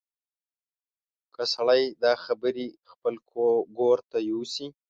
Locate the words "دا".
2.03-2.13